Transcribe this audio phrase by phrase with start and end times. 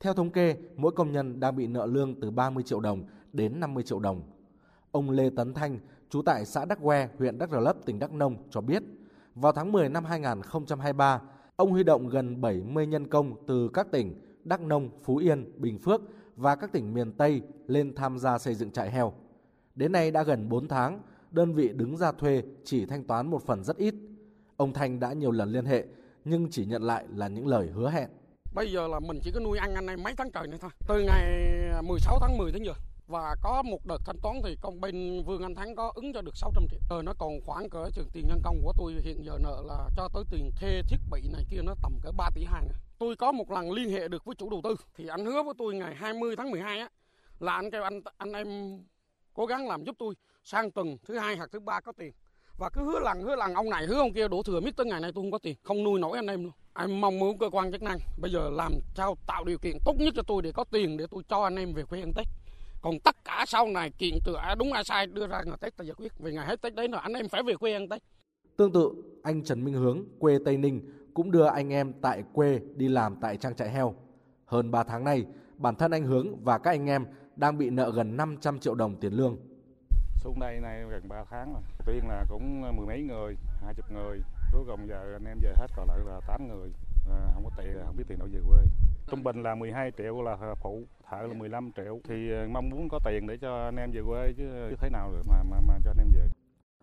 [0.00, 3.60] Theo thống kê, mỗi công nhân đang bị nợ lương từ 30 triệu đồng đến
[3.60, 4.22] 50 triệu đồng.
[4.90, 5.78] Ông Lê Tấn Thanh,
[6.10, 8.82] trú tại xã Đắc Que, huyện Đắc Rờ Lấp, tỉnh Đắk Nông cho biết,
[9.34, 11.20] vào tháng 10 năm 2023,
[11.56, 14.14] ông huy động gần 70 nhân công từ các tỉnh
[14.44, 16.00] Đắk Nông, Phú Yên, Bình Phước
[16.36, 19.12] và các tỉnh miền Tây lên tham gia xây dựng trại heo.
[19.74, 23.42] Đến nay đã gần 4 tháng, đơn vị đứng ra thuê chỉ thanh toán một
[23.42, 23.94] phần rất ít.
[24.56, 25.86] Ông Thanh đã nhiều lần liên hệ
[26.24, 28.08] nhưng chỉ nhận lại là những lời hứa hẹn.
[28.54, 30.70] Bây giờ là mình chỉ có nuôi ăn anh em mấy tháng trời này thôi.
[30.88, 31.24] Từ ngày
[31.74, 32.72] à, 16 tháng 10 đến giờ
[33.06, 36.22] và có một đợt thanh toán thì công bên Vương Anh Thắng có ứng cho
[36.22, 36.80] được 600 triệu.
[36.90, 39.90] rồi nó còn khoảng cỡ trường tiền nhân công của tôi hiện giờ nợ là
[39.96, 42.68] cho tới tiền thuê thiết bị này kia nó tầm cỡ 3 tỷ hàng.
[42.98, 45.54] Tôi có một lần liên hệ được với chủ đầu tư thì anh hứa với
[45.58, 46.88] tôi ngày 20 tháng 12 á,
[47.40, 48.78] là anh kêu anh anh em
[49.34, 52.12] cố gắng làm giúp tôi sang tuần thứ hai hoặc thứ ba có tiền
[52.58, 54.86] và cứ hứa lần hứa lần, ông này hứa ông kia đổ thừa miết tới
[54.86, 57.38] ngày nay tôi không có tiền không nuôi nổi anh em luôn em mong muốn
[57.38, 60.42] cơ quan chức năng bây giờ làm sao tạo điều kiện tốt nhất cho tôi
[60.42, 62.26] để có tiền để tôi cho anh em về quê ăn tết.
[62.82, 65.84] Còn tất cả sau này kiện từ đúng ai sai đưa ra ngày tết ta
[65.84, 66.12] giải quyết.
[66.18, 68.02] Vì ngày hết tết đấy là anh em phải về quê ăn tết.
[68.56, 70.80] Tương tự anh Trần Minh Hướng quê Tây Ninh
[71.14, 73.94] cũng đưa anh em tại quê đi làm tại trang trại heo.
[74.46, 77.92] Hơn 3 tháng nay bản thân anh Hướng và các anh em đang bị nợ
[77.94, 79.36] gần 500 triệu đồng tiền lương.
[80.24, 81.62] Xuống đây nay gần 3 tháng rồi.
[81.86, 84.18] Tiên là cũng mười mấy người, hai chục người.
[84.52, 86.68] Cuối cùng giờ anh em về hết còn lại là 8 người.
[87.10, 88.58] À, không có tiền, không biết tiền đâu về quê.
[89.10, 92.00] Trung bình là 12 triệu là phụ, thợ là 15 triệu.
[92.08, 94.90] Thì à, mong muốn có tiền để cho anh em về quê chứ, chứ thế
[94.90, 96.28] nào được mà, mà, mà cho anh em về.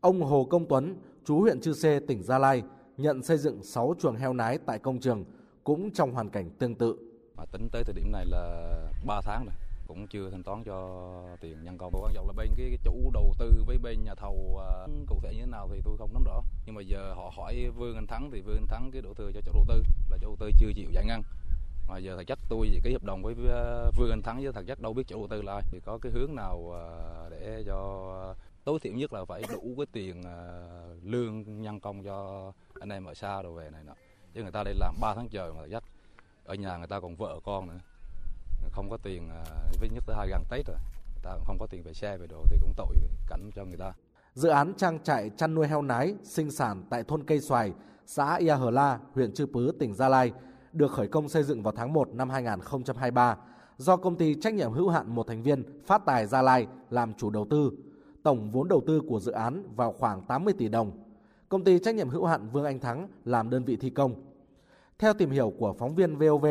[0.00, 2.62] Ông Hồ Công Tuấn, chú huyện Chư Sê, tỉnh Gia Lai,
[2.96, 5.24] nhận xây dựng 6 chuồng heo nái tại công trường
[5.64, 6.96] cũng trong hoàn cảnh tương tự.
[7.36, 8.72] Mà tính tới thời điểm này là
[9.06, 9.54] 3 tháng rồi
[9.86, 11.00] cũng chưa thanh toán cho
[11.40, 11.92] tiền nhân công.
[12.02, 15.20] Quan trọng là bên cái, cái chủ đầu tư với bên nhà thầu uh, cụ
[15.22, 16.42] thể như thế nào thì tôi không nắm rõ.
[16.66, 19.30] Nhưng mà giờ họ hỏi Vương Anh Thắng thì Vương Anh Thắng cái đổ thừa
[19.34, 21.22] cho chủ đầu tư là chủ đầu tư chưa chịu giải ngân.
[21.88, 24.64] Mà giờ thật chất tôi cái hợp đồng với à, Vương Anh Thắng với thật
[24.66, 25.62] chất đâu biết chủ đầu tư là ai.
[25.70, 29.86] Thì có cái hướng nào uh, để cho tối thiểu nhất là phải đủ cái
[29.92, 33.92] tiền uh, lương nhân công cho anh em ở xa rồi về này nọ.
[34.34, 35.84] Chứ người ta đây làm 3 tháng trời mà thật chất
[36.44, 37.78] ở nhà người ta còn vợ con nữa
[38.76, 39.44] không có tiền à,
[39.80, 40.76] với nhất tới hai gần Tết rồi
[41.22, 42.96] ta cũng không có tiền về xe về đồ thì cũng tội
[43.28, 43.92] cảnh cho người ta
[44.34, 47.72] Dự án trang trại chăn nuôi heo nái sinh sản tại thôn Cây Xoài,
[48.06, 50.32] xã Ia Hờ La, huyện Chư Pứ, tỉnh Gia Lai
[50.72, 53.36] được khởi công xây dựng vào tháng 1 năm 2023
[53.76, 57.14] do công ty trách nhiệm hữu hạn một thành viên Phát Tài Gia Lai làm
[57.14, 57.72] chủ đầu tư.
[58.22, 60.90] Tổng vốn đầu tư của dự án vào khoảng 80 tỷ đồng.
[61.48, 64.14] Công ty trách nhiệm hữu hạn Vương Anh Thắng làm đơn vị thi công.
[64.98, 66.46] Theo tìm hiểu của phóng viên VOV,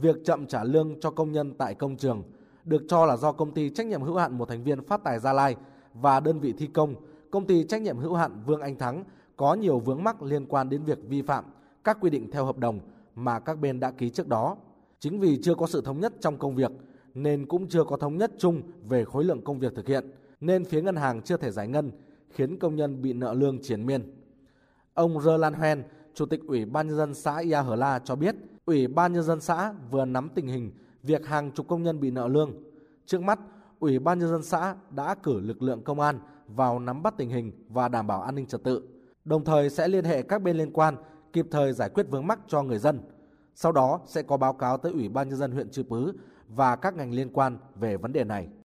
[0.00, 2.22] việc chậm trả lương cho công nhân tại công trường
[2.64, 5.18] được cho là do công ty trách nhiệm hữu hạn một thành viên Phát Tài
[5.18, 5.56] Gia Lai
[5.94, 6.94] và đơn vị thi công,
[7.30, 9.04] công ty trách nhiệm hữu hạn Vương Anh Thắng
[9.36, 11.44] có nhiều vướng mắc liên quan đến việc vi phạm
[11.84, 12.80] các quy định theo hợp đồng
[13.14, 14.56] mà các bên đã ký trước đó.
[14.98, 16.70] Chính vì chưa có sự thống nhất trong công việc
[17.14, 20.10] nên cũng chưa có thống nhất chung về khối lượng công việc thực hiện
[20.40, 21.90] nên phía ngân hàng chưa thể giải ngân
[22.30, 24.14] khiến công nhân bị nợ lương triển miên.
[24.94, 25.82] Ông Rơ Lan Hoen,
[26.14, 28.34] Chủ tịch Ủy ban nhân dân xã Ia Hở La cho biết
[28.70, 30.72] Ủy ban Nhân dân xã vừa nắm tình hình
[31.02, 32.52] việc hàng chục công nhân bị nợ lương.
[33.06, 33.38] Trước mắt,
[33.78, 37.30] Ủy ban Nhân dân xã đã cử lực lượng công an vào nắm bắt tình
[37.30, 38.88] hình và đảm bảo an ninh trật tự,
[39.24, 40.96] đồng thời sẽ liên hệ các bên liên quan
[41.32, 43.00] kịp thời giải quyết vướng mắc cho người dân.
[43.54, 46.12] Sau đó sẽ có báo cáo tới Ủy ban Nhân dân huyện Chư Pứ
[46.48, 48.48] và các ngành liên quan về vấn đề này.